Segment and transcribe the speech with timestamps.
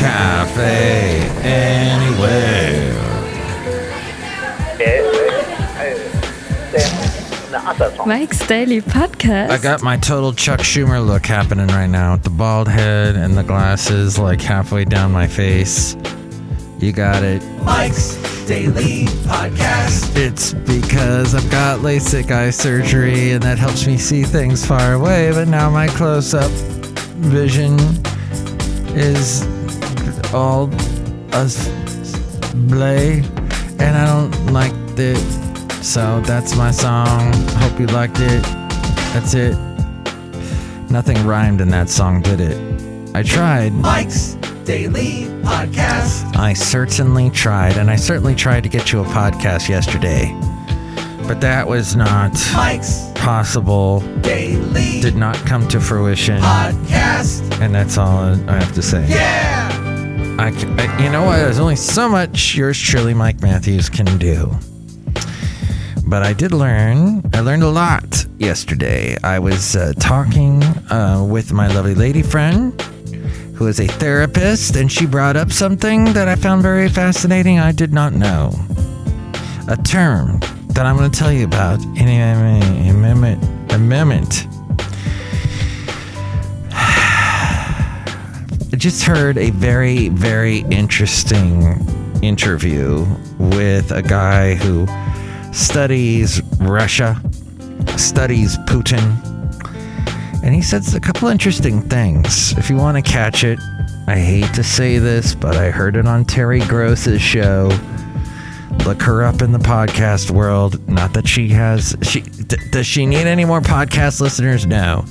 [0.00, 2.96] cafe anyway.
[8.06, 9.50] Mike's Daily Podcast.
[9.50, 13.36] I got my total Chuck Schumer look happening right now with the bald head and
[13.36, 15.96] the glasses like halfway down my face.
[16.78, 17.42] You got it.
[17.62, 20.16] Mike's Daily Podcast.
[20.16, 25.30] It's because I've got LASIK eye surgery and that helps me see things far away,
[25.32, 26.50] but now my close up
[27.20, 27.78] vision
[28.96, 29.44] is
[30.34, 30.70] all
[31.34, 31.68] us
[32.54, 33.20] blay
[33.78, 35.18] and I don't like it.
[35.82, 37.32] So that's my song.
[37.56, 38.42] Hope you liked it.
[39.14, 39.56] That's it.
[40.90, 42.58] Nothing rhymed in that song, did it?
[43.14, 43.72] I tried.
[43.72, 44.34] Mike's
[44.64, 46.36] Daily Podcast.
[46.36, 50.36] I certainly tried, and I certainly tried to get you a podcast yesterday.
[51.26, 57.60] But that was not Mike's possible, Daily did not come to fruition, Podcast.
[57.60, 58.18] and that's all
[58.50, 59.06] I have to say.
[59.08, 59.59] Yeah.
[60.40, 61.36] I, I- you know what?
[61.36, 64.50] There's only so much yours truly, Mike Matthews, can do.
[66.06, 67.22] But I did learn.
[67.34, 69.16] I learned a lot yesterday.
[69.22, 72.80] I was uh, talking uh, with my lovely lady friend,
[73.54, 77.58] who is a therapist, and she brought up something that I found very fascinating.
[77.58, 78.50] I did not know
[79.68, 83.44] a term that I'm going to tell you about in a, a moment.
[83.72, 84.46] A moment.
[88.72, 91.84] I just heard a very, very interesting
[92.22, 93.04] interview
[93.36, 94.86] with a guy who
[95.52, 97.20] studies Russia,
[97.96, 99.02] studies Putin,
[100.44, 102.56] and he says a couple interesting things.
[102.58, 103.58] If you want to catch it,
[104.06, 107.70] I hate to say this, but I heard it on Terry Gross's show.
[108.84, 110.88] Look her up in the podcast world.
[110.88, 111.96] Not that she has.
[112.02, 114.66] She d- does she need any more podcast listeners?
[114.66, 115.04] No,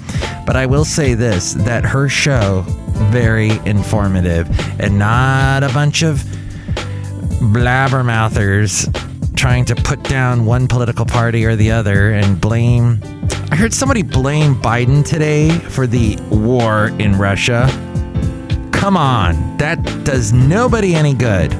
[0.45, 2.65] but I will say this: that her show
[3.11, 4.49] very informative
[4.81, 6.17] and not a bunch of
[7.39, 8.93] blabbermouthers
[9.35, 12.99] trying to put down one political party or the other and blame.
[13.51, 17.67] I heard somebody blame Biden today for the war in Russia.
[18.73, 21.55] Come on, that does nobody any good.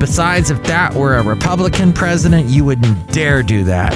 [0.00, 3.92] Besides, if that were a Republican president, you wouldn't dare do that.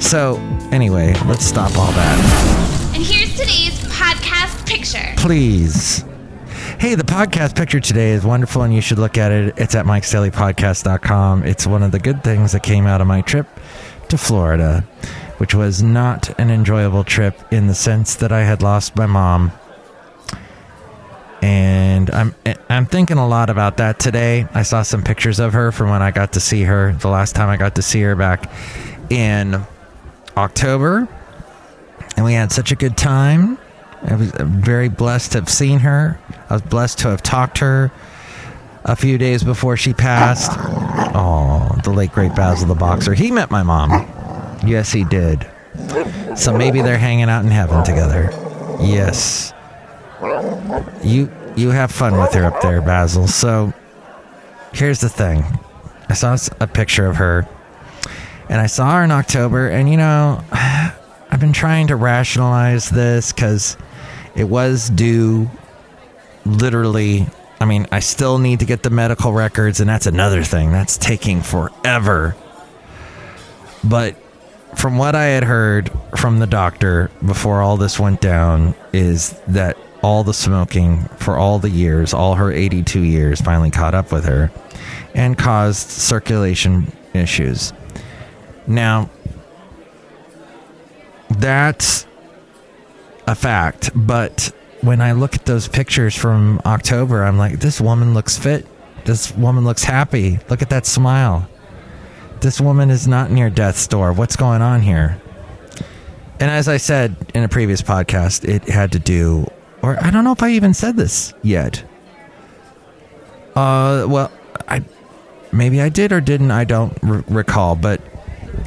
[0.00, 0.36] So,
[0.72, 2.92] anyway, let's stop all that.
[2.94, 5.12] And here's today's podcast picture.
[5.18, 6.04] Please.
[6.80, 9.54] Hey, the podcast picture today is wonderful and you should look at it.
[9.58, 11.44] It's at mikesdailypodcast.com.
[11.44, 13.46] It's one of the good things that came out of my trip
[14.08, 14.80] to Florida,
[15.36, 19.52] which was not an enjoyable trip in the sense that I had lost my mom.
[21.44, 22.34] And I'm
[22.70, 24.46] I'm thinking a lot about that today.
[24.54, 27.34] I saw some pictures of her from when I got to see her the last
[27.34, 28.50] time I got to see her back
[29.10, 29.60] in
[30.38, 31.06] October.
[32.16, 33.58] And we had such a good time.
[34.04, 36.18] I was very blessed to have seen her.
[36.48, 37.92] I was blessed to have talked to her
[38.86, 40.50] a few days before she passed.
[41.14, 43.12] Oh, the late great Basil the boxer.
[43.12, 43.90] He met my mom.
[44.66, 45.46] Yes, he did.
[46.36, 48.30] So maybe they're hanging out in heaven together.
[48.80, 49.53] Yes.
[51.02, 53.26] You you have fun with her up there, Basil.
[53.28, 53.72] So
[54.72, 55.44] here's the thing.
[56.08, 57.48] I saw a picture of her
[58.48, 63.32] and I saw her in October and you know, I've been trying to rationalize this
[63.32, 63.76] cuz
[64.34, 65.50] it was due
[66.44, 67.26] literally
[67.60, 70.72] I mean, I still need to get the medical records and that's another thing.
[70.72, 72.36] That's taking forever.
[73.82, 74.16] But
[74.76, 79.76] from what I had heard from the doctor before all this went down is that
[80.04, 84.26] all the smoking for all the years, all her 82 years finally caught up with
[84.26, 84.50] her
[85.14, 87.72] and caused circulation issues.
[88.66, 89.08] Now,
[91.30, 92.06] that's
[93.26, 98.12] a fact, but when I look at those pictures from October, I'm like, this woman
[98.12, 98.66] looks fit.
[99.06, 100.38] This woman looks happy.
[100.50, 101.48] Look at that smile.
[102.42, 104.12] This woman is not near death's door.
[104.12, 105.18] What's going on here?
[106.40, 109.50] And as I said in a previous podcast, it had to do,
[109.84, 111.84] or I don't know if I even said this yet.
[113.54, 114.32] Uh, well,
[114.66, 114.82] I
[115.52, 116.50] maybe I did or didn't.
[116.50, 118.00] I don't r- recall, but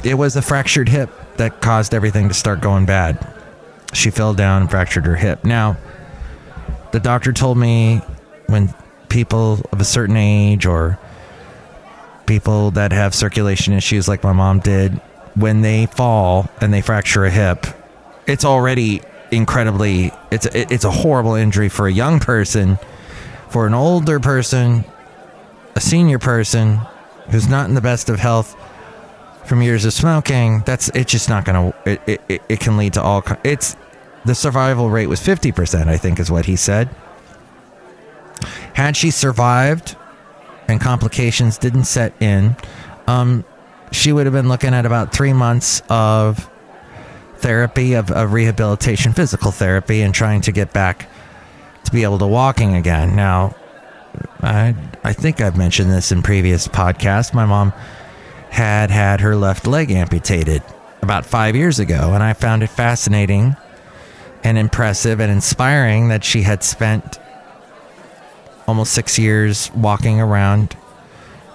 [0.04, 3.34] it was a fractured hip that caused everything to start going bad.
[3.92, 5.44] She fell down and fractured her hip.
[5.44, 5.76] Now,
[6.92, 8.00] the doctor told me
[8.46, 8.72] when
[9.08, 11.00] people of a certain age or
[12.26, 14.92] people that have circulation issues like my mom did,
[15.34, 17.66] when they fall and they fracture a hip,
[18.26, 22.78] it's already incredibly it's it- it's a horrible injury for a young person,
[23.48, 24.84] for an older person,
[25.74, 26.80] a senior person
[27.30, 28.56] who's not in the best of health
[29.44, 30.62] from years of smoking.
[30.66, 33.76] That's it's just not going to it, it, it, it can lead to all it's
[34.24, 36.90] the survival rate was 50%, I think is what he said.
[38.74, 39.96] Had she survived
[40.68, 42.56] and complications didn't set in,
[43.06, 43.44] um,
[43.90, 46.50] she would have been looking at about three months of
[47.38, 51.08] therapy, of, of rehabilitation, physical therapy, and trying to get back
[51.84, 53.16] to be able to walking again.
[53.16, 53.54] Now,
[54.42, 54.74] I
[55.04, 57.32] I think I've mentioned this in previous podcasts.
[57.32, 57.72] My mom
[58.50, 60.62] had had her left leg amputated
[61.02, 63.56] about five years ago, and I found it fascinating
[64.44, 67.18] and impressive and inspiring that she had spent
[68.66, 70.76] almost six years walking around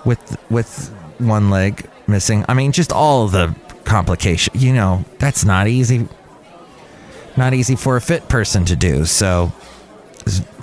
[0.06, 0.90] with with
[1.20, 2.46] one leg missing.
[2.48, 4.54] I mean, just all the complication.
[4.58, 6.08] You know, that's not easy.
[7.36, 9.06] Not easy for a fit person to do.
[9.06, 9.52] So,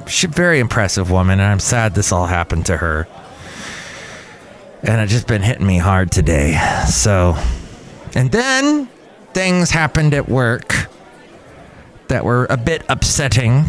[0.06, 3.06] she's a very impressive woman, and I'm sad this all happened to her.
[4.82, 6.58] And it's just been hitting me hard today.
[6.88, 7.36] So,
[8.14, 8.86] and then
[9.34, 10.74] things happened at work
[12.08, 13.66] that were a bit upsetting.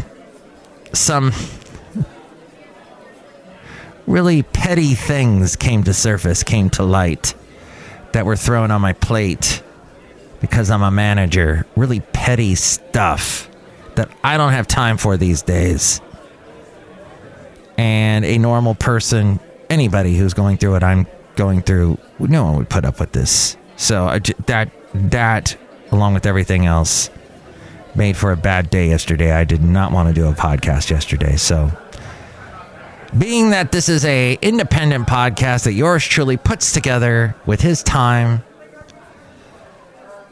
[0.93, 1.33] Some
[4.07, 7.33] really petty things came to surface, came to light
[8.13, 9.63] that were thrown on my plate
[10.39, 11.65] because I'm a manager.
[11.75, 13.49] Really petty stuff
[13.95, 16.01] that I don't have time for these days.
[17.77, 22.69] And a normal person, anybody who's going through what I'm going through, no one would
[22.69, 23.57] put up with this.
[23.77, 25.57] So I, that that
[25.91, 27.09] along with everything else
[27.95, 29.31] made for a bad day yesterday.
[29.31, 31.35] I did not want to do a podcast yesterday.
[31.35, 31.71] So
[33.17, 38.43] being that this is a independent podcast that yours truly puts together with his time,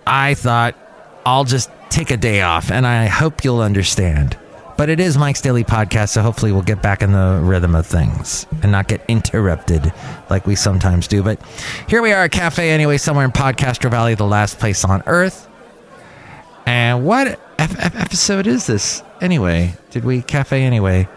[0.07, 0.75] I thought
[1.25, 4.37] I'll just take a day off and I hope you'll understand.
[4.77, 7.85] But it is Mike's Daily Podcast, so hopefully we'll get back in the rhythm of
[7.85, 9.91] things and not get interrupted
[10.29, 11.21] like we sometimes do.
[11.21, 11.41] But
[11.89, 15.49] here we are at Cafe Anyway, somewhere in Podcaster Valley, the last place on earth.
[16.65, 19.75] And what episode is this anyway?
[19.91, 21.09] Did we Cafe Anyway?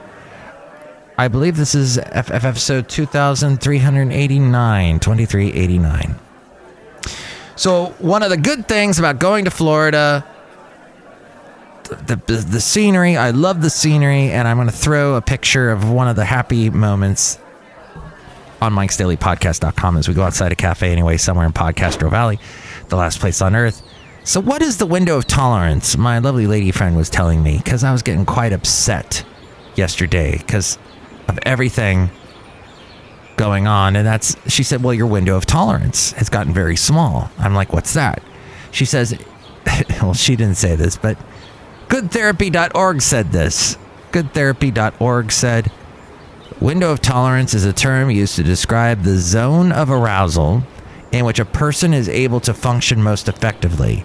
[1.19, 6.15] I believe this is episode 2389, 2389.
[7.55, 10.25] So, one of the good things about going to Florida,
[11.85, 15.71] the, the, the scenery, I love the scenery, and I'm going to throw a picture
[15.71, 17.39] of one of the happy moments
[18.63, 22.39] on Mike's Daily Podcast.com as we go outside a cafe anyway, somewhere in Podcaster Valley,
[22.89, 23.83] the last place on earth.
[24.25, 25.99] So, what is the window of tolerance?
[25.99, 29.27] My lovely lady friend was telling me because I was getting quite upset
[29.77, 30.79] yesterday because
[31.29, 32.11] of everything
[33.37, 33.97] going on.
[33.97, 37.31] And that's, she said, well, your window of tolerance has gotten very small.
[37.39, 38.23] I'm like, what's that?
[38.71, 39.17] She says,
[40.03, 41.19] well, she didn't say this, but
[41.89, 43.77] goodtherapy.org said this.
[44.13, 45.73] Goodtherapy.org said,
[46.61, 50.63] window of tolerance is a term used to describe the zone of arousal
[51.11, 54.05] in which a person is able to function most effectively.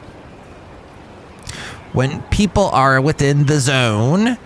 [1.94, 4.38] When people are within the zone,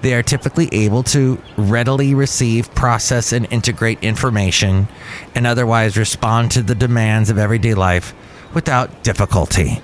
[0.00, 4.88] they are typically able to readily receive, process, and integrate information
[5.34, 8.14] and otherwise respond to the demands of everyday life
[8.54, 9.80] without difficulty.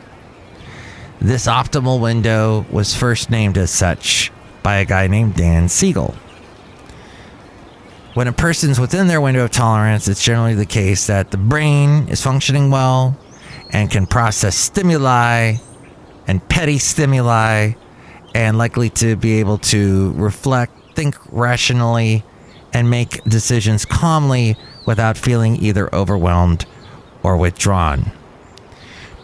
[1.20, 4.30] This optimal window was first named as such
[4.62, 6.14] by a guy named Dan Siegel.
[8.14, 12.08] When a person's within their window of tolerance, it's generally the case that the brain
[12.08, 13.18] is functioning well
[13.70, 15.56] and can process stimuli
[16.26, 17.72] and petty stimuli
[18.34, 22.24] and likely to be able to reflect, think rationally,
[22.72, 26.66] and make decisions calmly without feeling either overwhelmed
[27.22, 28.12] or withdrawn.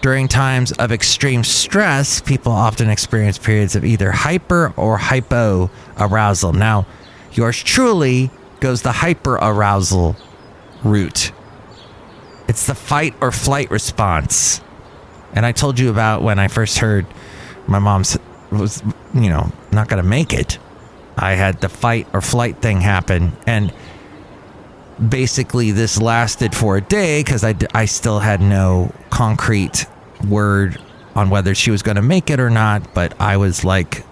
[0.00, 6.54] During times of extreme stress, people often experience periods of either hyper or hypo arousal.
[6.54, 6.86] Now,
[7.32, 10.16] yours truly goes the hyper arousal
[10.82, 11.32] route.
[12.48, 14.62] It's the fight or flight response.
[15.34, 17.06] And I told you about when I first heard
[17.66, 18.18] my mom's
[18.50, 18.82] was,
[19.14, 20.58] you know, not going to make it.
[21.16, 23.32] I had the fight or flight thing happen.
[23.46, 23.72] And
[25.08, 29.86] basically, this lasted for a day because I, I still had no concrete
[30.28, 30.80] word
[31.14, 32.94] on whether she was going to make it or not.
[32.94, 34.04] But I was like,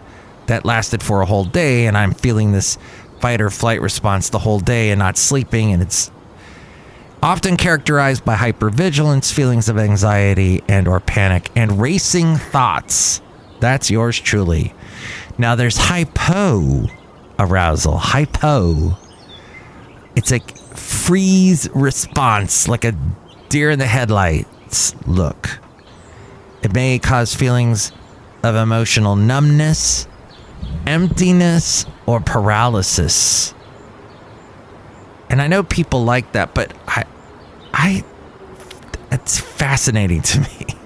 [0.46, 1.86] that lasted for a whole day.
[1.86, 2.78] And I'm feeling this
[3.20, 5.72] fight or flight response the whole day and not sleeping.
[5.72, 6.10] And it's
[7.22, 13.20] often characterized by hypervigilance, feelings of anxiety and or panic, and racing thoughts.
[13.60, 14.74] That's yours truly.
[15.36, 16.86] Now there's hypo
[17.38, 17.98] arousal.
[17.98, 18.96] Hypo.
[20.16, 22.94] It's a freeze response, like a
[23.48, 25.60] deer in the headlights look.
[26.62, 27.92] It may cause feelings
[28.42, 30.08] of emotional numbness,
[30.86, 33.54] emptiness, or paralysis.
[35.30, 37.04] And I know people like that, but I,
[37.72, 38.04] I,
[39.12, 40.66] it's fascinating to me.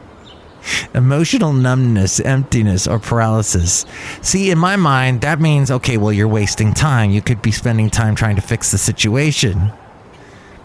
[0.94, 3.84] emotional numbness, emptiness, or paralysis.
[4.20, 7.10] See, in my mind, that means okay, well, you're wasting time.
[7.10, 9.72] You could be spending time trying to fix the situation.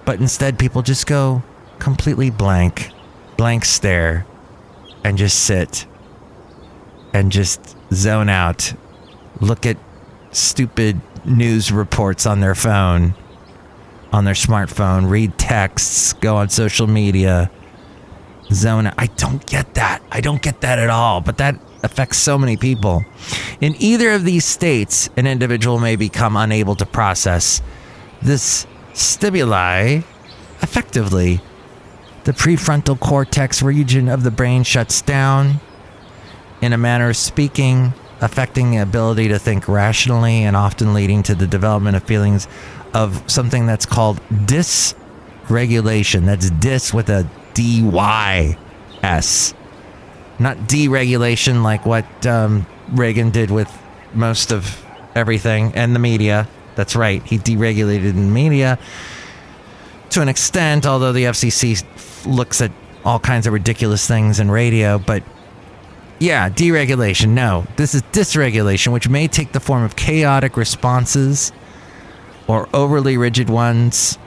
[0.06, 1.44] But instead, people just go
[1.80, 2.92] completely blank,
[3.36, 4.26] blank stare,
[5.04, 5.86] and just sit
[7.14, 8.74] and just zone out,
[9.40, 9.78] look at
[10.32, 13.14] stupid news reports on their phone,
[14.12, 17.50] on their smartphone, read texts, go on social media,
[18.52, 18.92] zone.
[18.98, 20.02] I don't get that.
[20.12, 21.22] I don't get that at all.
[21.22, 23.06] But that affects so many people.
[23.62, 27.62] In either of these states, an individual may become unable to process
[28.22, 30.02] this stimuli
[30.62, 31.42] effectively.
[32.24, 35.62] The prefrontal cortex region of the brain shuts down,
[36.62, 41.36] in a manner of speaking, affecting the ability to think rationally and often leading to
[41.36, 42.48] the development of feelings
[42.94, 46.26] of something that's called dysregulation.
[46.26, 48.56] That's dis with a D Y
[49.02, 49.56] S.
[50.38, 53.76] Not deregulation like what um, Reagan did with
[54.14, 54.86] most of
[55.16, 56.48] everything and the media.
[56.76, 57.24] That's right.
[57.24, 58.78] He deregulated the media
[60.12, 61.84] to an extent, although the FCC
[62.28, 62.72] looks at
[63.04, 65.00] all kinds of ridiculous things in radio.
[65.00, 65.24] But
[66.20, 67.30] yeah, deregulation.
[67.30, 71.52] No, this is dysregulation, which may take the form of chaotic responses
[72.46, 74.20] or overly rigid ones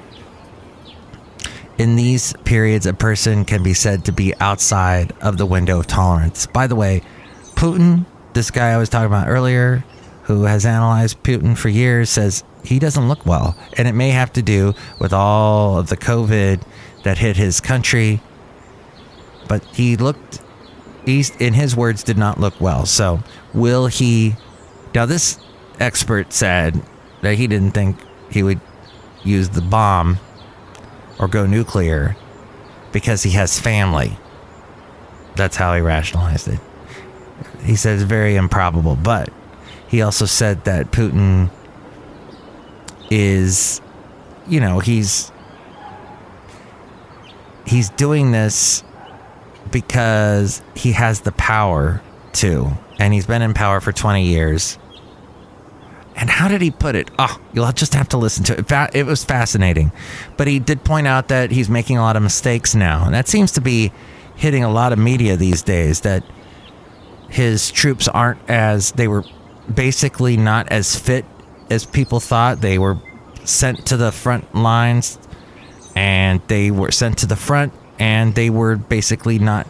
[1.81, 5.87] in these periods, a person can be said to be outside of the window of
[5.87, 6.47] tolerance.
[6.47, 7.01] By the way,
[7.55, 9.83] Putin, this guy I was talking about earlier,
[10.25, 13.57] who has analyzed Putin for years, says he doesn't look well.
[13.79, 16.61] And it may have to do with all of the COVID
[17.05, 18.21] that hit his country.
[19.49, 20.43] But he looked,
[21.07, 22.85] he's, in his words, did not look well.
[22.85, 23.21] So,
[23.55, 24.35] will he.
[24.95, 25.39] Now, this
[25.79, 26.83] expert said
[27.23, 27.97] that he didn't think
[28.31, 28.61] he would
[29.25, 30.19] use the bomb
[31.21, 32.17] or go nuclear
[32.91, 34.19] because he has family.
[35.37, 36.59] That's how he rationalized it.
[37.63, 39.31] He said it's very improbable, but
[39.87, 41.51] he also said that Putin
[43.11, 43.81] is,
[44.49, 45.31] you know, he's
[47.67, 48.83] he's doing this
[49.71, 54.79] because he has the power to, and he's been in power for 20 years.
[56.17, 57.11] And how did he put it?
[57.19, 58.95] Oh, you'll just have to listen to it.
[58.95, 59.93] It was fascinating.
[60.37, 63.05] But he did point out that he's making a lot of mistakes now.
[63.07, 63.93] And that seems to be
[64.37, 66.25] hitting a lot of media these days that
[67.29, 69.25] his troops aren't as, they were
[69.73, 71.25] basically not as fit
[71.71, 72.61] as people thought.
[72.61, 72.99] They were
[73.45, 75.19] sent to the front lines
[75.95, 79.67] and they were sent to the front and they were basically not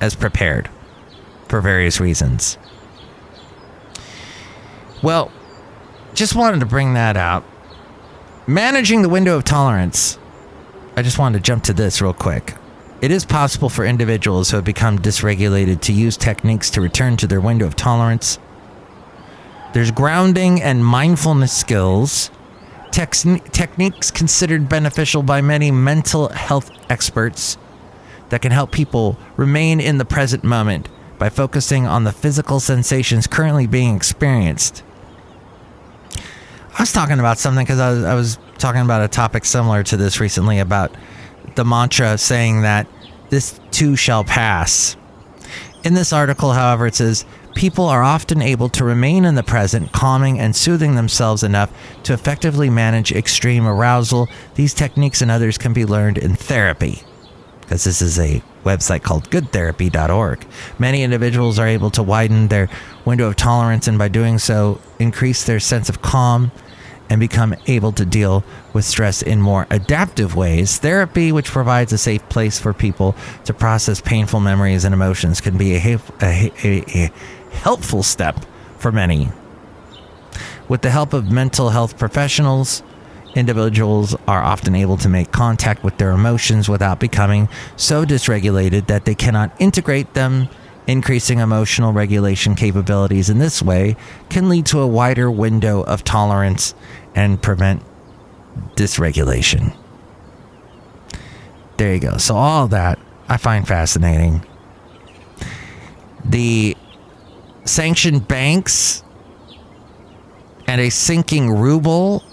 [0.00, 0.68] as prepared
[1.48, 2.58] for various reasons.
[5.02, 5.32] Well,
[6.14, 7.44] just wanted to bring that out.
[8.46, 10.16] Managing the window of tolerance.
[10.96, 12.54] I just wanted to jump to this real quick.
[13.00, 17.26] It is possible for individuals who have become dysregulated to use techniques to return to
[17.26, 18.38] their window of tolerance.
[19.72, 22.30] There's grounding and mindfulness skills,
[22.92, 27.56] techniques considered beneficial by many mental health experts
[28.28, 33.26] that can help people remain in the present moment by focusing on the physical sensations
[33.26, 34.84] currently being experienced
[36.74, 39.82] I was talking about something because I was, I was talking about a topic similar
[39.84, 40.94] to this recently about
[41.54, 42.86] the mantra saying that
[43.28, 44.96] this too shall pass.
[45.84, 47.24] In this article, however, it says
[47.54, 51.70] people are often able to remain in the present, calming and soothing themselves enough
[52.04, 54.28] to effectively manage extreme arousal.
[54.54, 57.02] These techniques and others can be learned in therapy
[57.72, 60.46] because this is a website called goodtherapy.org.
[60.78, 62.68] Many individuals are able to widen their
[63.06, 66.52] window of tolerance and by doing so increase their sense of calm
[67.08, 70.76] and become able to deal with stress in more adaptive ways.
[70.76, 75.56] Therapy, which provides a safe place for people to process painful memories and emotions, can
[75.56, 77.12] be a, a, a, a
[77.52, 78.44] helpful step
[78.76, 79.30] for many.
[80.68, 82.82] With the help of mental health professionals,
[83.34, 89.04] individuals are often able to make contact with their emotions without becoming so dysregulated that
[89.04, 90.48] they cannot integrate them
[90.86, 93.94] Increasing emotional regulation capabilities in this way
[94.30, 96.74] can lead to a wider window of tolerance
[97.14, 97.82] and prevent
[98.74, 99.76] dysregulation.
[101.76, 102.16] There you go.
[102.16, 102.98] So, all that
[103.28, 104.44] I find fascinating.
[106.24, 106.76] The
[107.64, 109.04] sanctioned banks
[110.66, 112.24] and a sinking ruble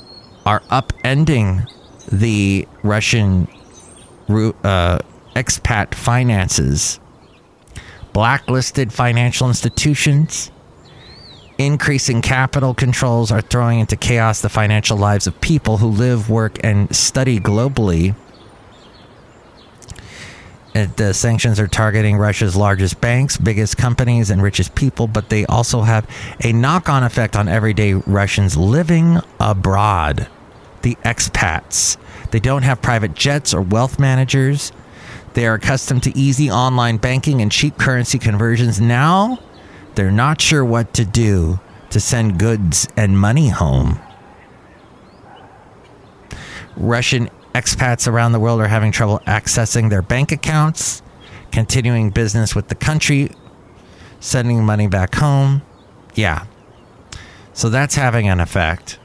[0.49, 1.69] are upending
[2.11, 3.47] the Russian
[4.27, 4.97] uh,
[5.35, 6.99] expat finances
[8.13, 10.51] blacklisted financial institutions.
[11.59, 16.57] Increasing capital controls are throwing into chaos the financial lives of people who live, work,
[16.63, 18.15] and study globally.
[20.73, 25.45] It, the sanctions are targeting Russia's largest banks, biggest companies, and richest people, but they
[25.45, 26.07] also have
[26.43, 30.27] a knock on effect on everyday Russians living abroad.
[30.81, 31.97] The expats.
[32.31, 34.71] They don't have private jets or wealth managers.
[35.33, 38.79] They are accustomed to easy online banking and cheap currency conversions.
[38.79, 39.39] Now,
[39.95, 41.59] they're not sure what to do
[41.89, 43.99] to send goods and money home.
[46.77, 51.01] Russian expats around the world are having trouble accessing their bank accounts,
[51.51, 53.31] continuing business with the country,
[54.19, 55.61] sending money back home.
[56.15, 56.45] Yeah.
[57.53, 58.99] So that's having an effect.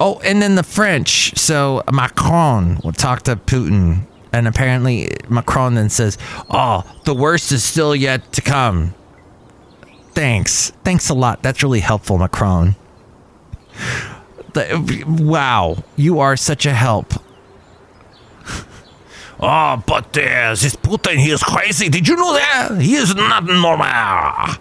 [0.00, 1.36] Oh, and then the French.
[1.38, 6.16] So Macron will talk to Putin, and apparently Macron then says,
[6.48, 8.94] "Oh, the worst is still yet to come."
[10.12, 11.42] Thanks, thanks a lot.
[11.42, 12.74] That's really helpful, Macron.
[14.54, 17.14] The, wow, you are such a help.
[19.38, 21.88] oh, but uh, this Putin, he is crazy.
[21.88, 22.80] Did you know that?
[22.80, 24.56] He is not normal.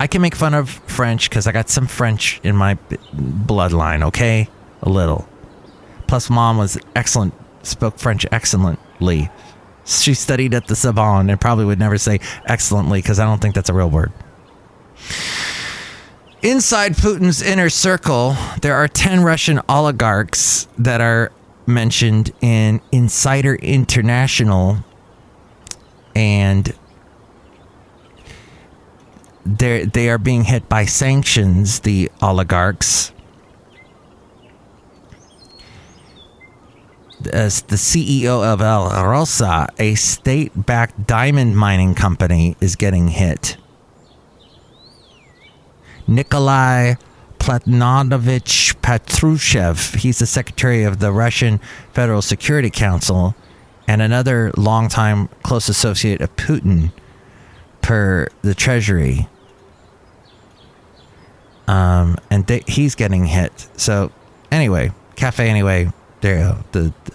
[0.00, 2.76] I can make fun of French because I got some French in my
[3.14, 4.48] bloodline, okay?
[4.82, 5.28] A little.
[6.06, 9.30] Plus, mom was excellent, spoke French excellently.
[9.84, 13.54] She studied at the Sorbonne and probably would never say excellently because I don't think
[13.54, 14.12] that's a real word.
[16.42, 21.32] Inside Putin's inner circle, there are 10 Russian oligarchs that are
[21.66, 24.78] mentioned in Insider International
[26.14, 26.72] and
[29.56, 31.80] they they are being hit by sanctions.
[31.80, 33.12] The oligarchs,
[37.32, 43.56] as the CEO of El Alrosa, a state-backed diamond mining company, is getting hit.
[46.06, 46.94] Nikolai
[47.38, 51.60] Platonovich Patrushev, he's the secretary of the Russian
[51.92, 53.34] Federal Security Council,
[53.86, 56.92] and another longtime close associate of Putin
[57.80, 59.28] per the Treasury
[61.68, 63.68] um, and he's getting hit.
[63.76, 64.10] So
[64.50, 65.92] anyway, cafe anyway.
[66.20, 67.12] There, the, the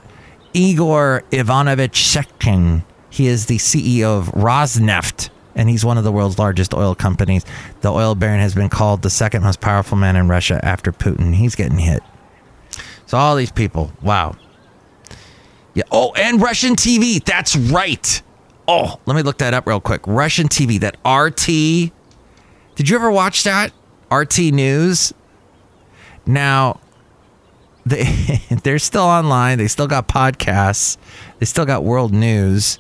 [0.54, 2.86] Igor Ivanovich Sechin.
[3.10, 7.46] He is the CEO of Rosneft, and he's one of the world's largest oil companies.
[7.82, 11.36] The oil baron has been called the second most powerful man in Russia after Putin.
[11.36, 12.02] He's getting hit.
[13.08, 14.36] So all these people, wow.
[15.74, 15.84] Yeah.
[15.92, 17.24] Oh, and Russian TV.
[17.24, 18.22] That's right.
[18.68, 20.02] Oh, let me look that up real quick.
[20.08, 20.80] Russian TV.
[20.80, 21.92] That RT.
[22.76, 23.74] Did you ever watch that?
[24.14, 25.14] RT News.
[26.26, 26.80] Now,
[27.86, 28.04] they
[28.64, 29.58] they're still online.
[29.58, 30.98] They still got podcasts.
[31.40, 32.80] They still got world news.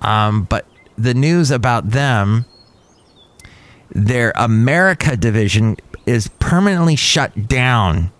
[0.00, 0.66] Um, but
[0.98, 2.44] the news about them,
[3.90, 8.12] their America division is permanently shut down.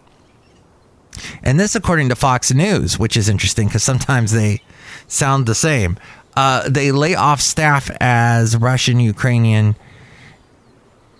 [1.42, 4.62] And this, according to Fox News, which is interesting because sometimes they
[5.06, 5.96] sound the same.
[6.36, 9.76] Uh, they lay off staff as Russian Ukrainian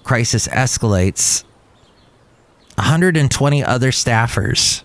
[0.05, 1.45] crisis escalates,
[2.77, 4.83] 120 other staffers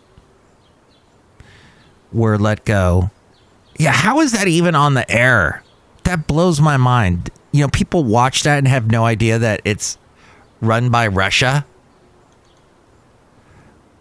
[2.12, 3.12] were let go.
[3.77, 5.63] Yeah, how is that even on the air?
[6.03, 7.29] That blows my mind.
[7.51, 9.97] You know, people watch that and have no idea that it's
[10.62, 11.65] run by Russia.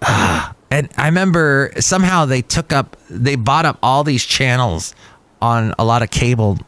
[0.07, 4.94] and I remember somehow they took up, they bought up all these channels
[5.40, 6.59] on a lot of cable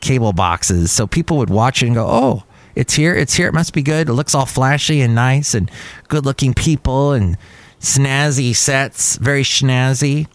[0.00, 2.44] cable boxes, so people would watch it and go, "Oh,
[2.76, 3.14] it's here.
[3.14, 3.48] It's here.
[3.48, 4.08] It must be good.
[4.08, 5.70] It looks all flashy and nice and
[6.08, 7.38] good looking people and
[7.80, 9.16] snazzy sets.
[9.16, 10.28] Very snazzy.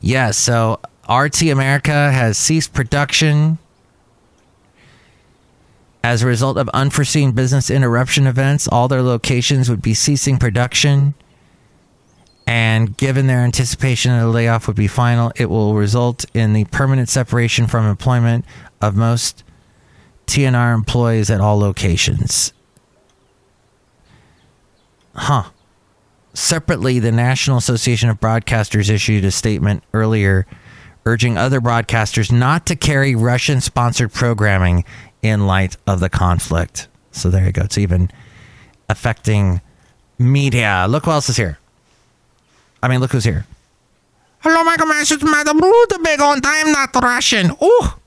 [0.00, 3.58] Yeah, so RT America has ceased production
[6.02, 8.66] as a result of unforeseen business interruption events.
[8.68, 11.14] All their locations would be ceasing production.
[12.46, 16.64] And given their anticipation that the layoff would be final, it will result in the
[16.66, 18.44] permanent separation from employment
[18.82, 19.44] of most
[20.26, 22.52] TNR employees at all locations.
[25.14, 25.44] Huh.
[26.34, 30.46] Separately, the National Association of Broadcasters issued a statement earlier
[31.06, 34.84] urging other broadcasters not to carry Russian sponsored programming
[35.22, 36.88] in light of the conflict.
[37.12, 37.62] So there you go.
[37.62, 38.10] It's even
[38.88, 39.60] affecting
[40.18, 40.86] media.
[40.88, 41.58] Look who else is here.
[42.82, 43.46] I mean, look who's here.
[44.40, 47.50] Hello, Michael Masters, Madam Rootabega on I'm not Russian.
[47.60, 47.98] Oh,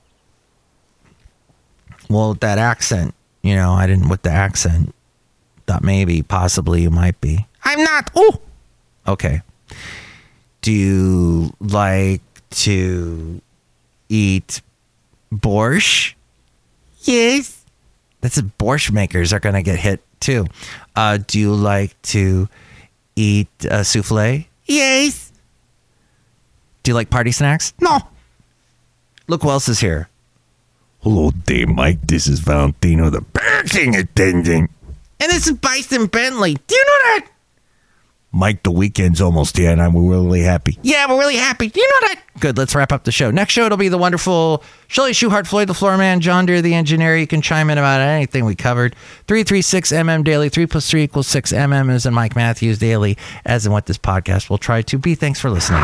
[2.08, 4.94] well, that accent, you know, I didn't with the accent.
[5.66, 7.46] Thought maybe, possibly, you might be.
[7.64, 8.10] I'm not.
[8.14, 8.40] Oh,
[9.06, 9.42] okay.
[10.62, 13.40] Do you like to
[14.08, 14.62] eat
[15.32, 16.14] borscht?
[17.00, 17.64] Yes.
[18.20, 18.58] That's it.
[18.58, 20.46] Borscht makers are gonna get hit too.
[20.96, 22.48] Uh, do you like to
[23.14, 24.46] eat a souffle?
[24.64, 25.32] Yes.
[26.82, 27.74] Do you like party snacks?
[27.80, 28.00] No.
[29.26, 30.07] Look who else is here.
[31.00, 32.00] Hello there, Mike.
[32.08, 34.70] This is Valentino, the parking attendant.
[35.20, 36.54] And this is Bison Bentley.
[36.66, 37.26] Do you know that?
[38.32, 40.76] Mike, the weekend's almost here, and I'm really happy.
[40.82, 41.68] Yeah, we're really happy.
[41.68, 42.22] Do you know that?
[42.40, 42.56] Good.
[42.56, 43.30] Let's wrap up the show.
[43.30, 46.74] Next show, it'll be the wonderful Chely Shoehart, Floyd the Floor Man, John Deer the
[46.74, 47.16] Engineer.
[47.16, 48.94] You can chime in about anything we covered.
[49.26, 50.48] 336 MM Daily.
[50.48, 53.98] 3 plus 3 equals 6 MM is in Mike Matthews Daily, as in what this
[53.98, 55.14] podcast will try to be.
[55.14, 55.80] Thanks for listening.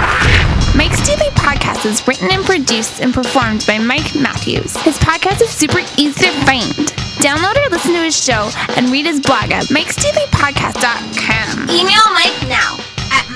[0.76, 4.76] Mike's Daily Podcast is written and produced and performed by Mike Matthews.
[4.78, 6.72] His podcast is super easy to find.
[7.20, 11.70] Download or listen to his show and read his blog at mikesdailypodcast.com.
[11.70, 12.76] Email Mike now